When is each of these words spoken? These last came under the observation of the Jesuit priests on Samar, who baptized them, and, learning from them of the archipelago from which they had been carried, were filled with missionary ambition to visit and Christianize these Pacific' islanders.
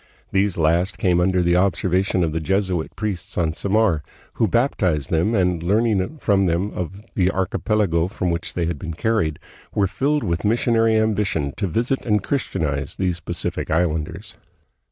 These 0.31 0.57
last 0.57 0.97
came 0.97 1.19
under 1.21 1.43
the 1.43 1.55
observation 1.55 2.23
of 2.23 2.31
the 2.31 2.39
Jesuit 2.39 2.95
priests 2.95 3.37
on 3.37 3.53
Samar, 3.53 4.01
who 4.33 4.47
baptized 4.47 5.11
them, 5.11 5.35
and, 5.35 5.61
learning 5.61 6.17
from 6.17 6.47
them 6.47 6.71
of 6.71 7.03
the 7.13 7.29
archipelago 7.29 8.07
from 8.07 8.31
which 8.31 8.55
they 8.55 8.65
had 8.65 8.79
been 8.79 8.95
carried, 8.95 9.37
were 9.75 9.85
filled 9.85 10.23
with 10.23 10.43
missionary 10.43 10.95
ambition 10.95 11.53
to 11.57 11.67
visit 11.67 12.03
and 12.03 12.23
Christianize 12.23 12.95
these 12.95 13.19
Pacific' 13.19 13.69
islanders. 13.69 14.37